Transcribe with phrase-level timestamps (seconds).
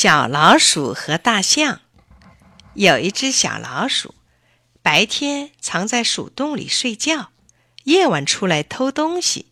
[0.00, 1.80] 小老鼠和大象。
[2.74, 4.14] 有一只小老鼠，
[4.80, 7.32] 白天藏在鼠洞里睡觉，
[7.82, 9.46] 夜晚出来偷东西。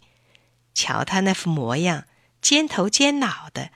[0.73, 2.05] 瞧它那副模样，
[2.41, 3.73] 尖头尖脑的，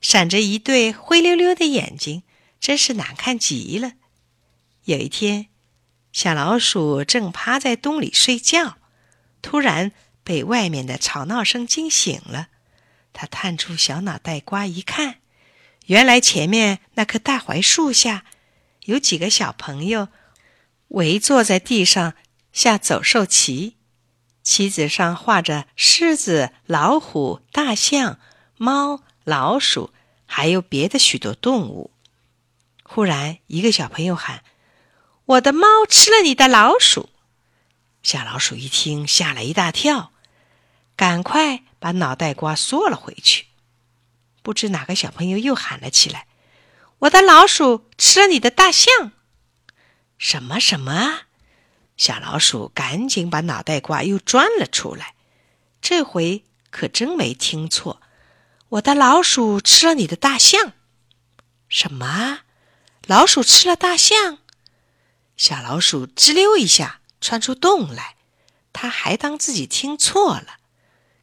[0.00, 2.24] 闪着一对灰溜溜的眼睛，
[2.58, 3.92] 真是难看极了。
[4.86, 5.46] 有一天，
[6.12, 8.78] 小老鼠正趴在洞里睡觉，
[9.40, 9.92] 突然
[10.24, 12.48] 被外面的吵闹声惊醒了。
[13.12, 15.19] 它探出小脑袋瓜一看。
[15.90, 18.24] 原来前面那棵大槐树下，
[18.84, 20.06] 有几个小朋友
[20.86, 22.14] 围坐在地上
[22.52, 23.76] 下走兽棋，
[24.44, 28.20] 棋子上画着狮子、老虎、大象、
[28.56, 29.92] 猫、老鼠，
[30.26, 31.90] 还有别的许多动物。
[32.84, 34.44] 忽然，一个小朋友喊
[35.26, 37.08] ：“我的猫吃了你的老鼠！”
[38.04, 40.12] 小老鼠一听，吓了一大跳，
[40.94, 43.46] 赶快把脑袋瓜缩了回去。
[44.42, 46.26] 不知哪个小朋友又喊了起来
[47.00, 49.12] ：“我的老鼠吃了你的大象！”
[50.16, 51.22] 什么什么啊？
[51.96, 55.14] 小老鼠赶紧把脑袋瓜又钻了出来。
[55.82, 58.00] 这回可真没听错，
[58.70, 60.72] 我的老鼠吃了你的大象！
[61.68, 62.40] 什么？
[63.06, 64.38] 老鼠吃了大象？
[65.36, 68.16] 小老鼠吱溜一下窜出洞来，
[68.72, 70.58] 他还当自己听错了。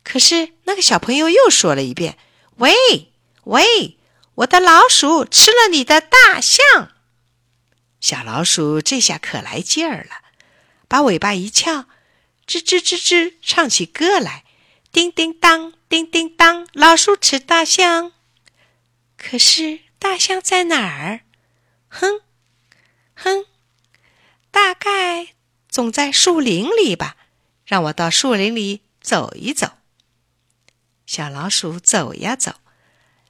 [0.04, 2.18] 可是那个小朋友又说了一遍。
[2.58, 3.12] 喂
[3.44, 3.98] 喂，
[4.36, 6.92] 我的老鼠吃了你的大象！
[8.00, 10.24] 小老鼠这下可来劲儿了，
[10.88, 11.86] 把尾巴一翘，
[12.48, 14.44] 吱吱吱吱唱起歌来：
[14.92, 18.14] 叮叮当，叮叮当，老鼠吃大象。
[19.18, 21.22] 可是大象在哪儿？
[21.90, 22.22] 哼
[23.14, 23.46] 哼，
[24.50, 25.36] 大概
[25.70, 27.18] 总在树林里吧。
[27.66, 29.77] 让我到树林里走一走。
[31.08, 32.56] 小老鼠走呀走，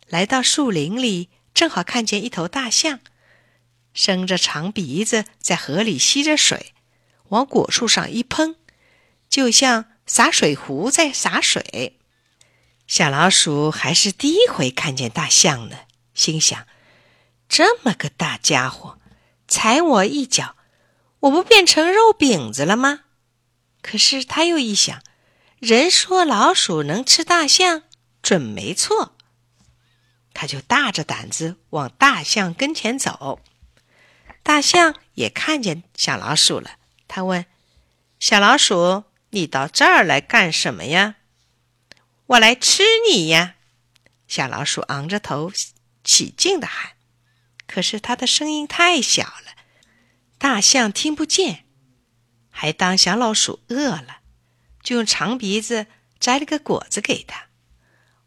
[0.08, 3.00] 来到树林里，正好看见一头大象，
[3.94, 6.74] 伸着长鼻子在河里吸着水，
[7.30, 8.56] 往果树上一喷，
[9.30, 12.00] 就像洒水壶在洒水。
[12.88, 15.78] 小老鼠还是第一回看见大象呢，
[16.16, 16.66] 心想：
[17.48, 18.98] 这么个大家伙，
[19.48, 20.56] 踩我一脚，
[21.20, 23.02] 我不变成肉饼子了吗？
[23.84, 25.04] 可是他又一想。
[25.60, 27.82] 人说老鼠能吃大象，
[28.22, 29.18] 准没错。
[30.32, 33.42] 他就大着胆子往大象跟前走。
[34.44, 37.48] 大象也看见小老鼠了，他问
[38.20, 41.16] ：“小老鼠，你到这儿来干什么呀
[42.28, 43.56] ？”“我来吃你呀！”
[44.30, 45.52] 小老鼠昂着头，
[46.04, 46.92] 起劲的喊。
[47.66, 49.56] 可是它的声音太小了，
[50.38, 51.66] 大象听不见，
[52.52, 54.20] 还当小老鼠饿了。
[54.88, 55.88] 就用长鼻子
[56.18, 57.48] 摘了个果子给他。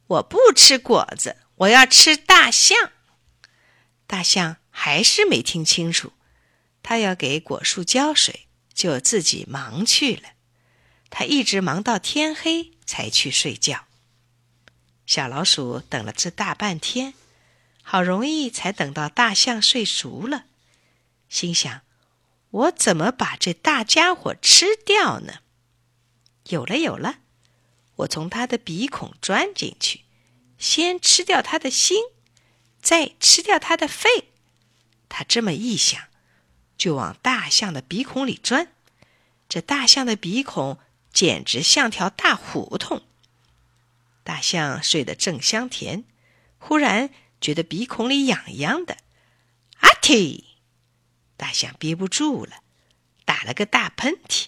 [0.08, 2.92] 我不吃果子，我要吃大象。
[4.06, 6.12] 大象还是没听清楚，
[6.82, 10.32] 他要给果树浇水，就自己忙去了。
[11.08, 13.86] 他一直忙到天黑才去睡觉。
[15.06, 17.14] 小老鼠等了这大半天，
[17.82, 20.44] 好容易才等到大象睡熟了，
[21.30, 21.80] 心想：
[22.50, 25.38] 我怎么把这大家伙吃掉呢？
[26.50, 27.20] 有了有了，
[27.96, 30.02] 我从他的鼻孔钻进去，
[30.58, 32.02] 先吃掉他的心，
[32.80, 34.30] 再吃掉他的肺。
[35.08, 36.00] 他这么一想，
[36.76, 38.72] 就往大象的鼻孔里钻。
[39.48, 40.78] 这大象的鼻孔
[41.12, 43.02] 简直像条大胡同。
[44.22, 46.04] 大象睡得正香甜，
[46.58, 48.98] 忽然觉得鼻孔里痒痒的，
[49.80, 50.44] 阿嚏！
[51.36, 52.62] 大象憋不住了，
[53.24, 54.46] 打了个大喷嚏。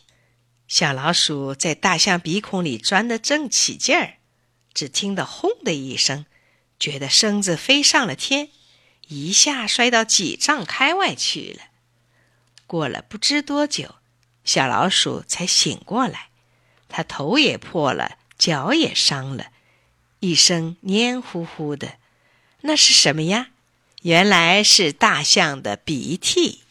[0.73, 4.15] 小老鼠在大象鼻孔里钻得正起劲儿，
[4.73, 6.25] 只听得“轰”的一声，
[6.79, 8.49] 觉得身子飞上了天，
[9.09, 11.65] 一下摔到几丈开外去了。
[12.67, 13.97] 过了不知多久，
[14.47, 16.29] 小老鼠才醒过来，
[16.89, 19.49] 它头也破了，脚也伤了，
[20.21, 21.99] 一身黏糊糊的。
[22.63, 23.49] 那是什么呀？
[24.01, 26.62] 原来是大象的鼻涕。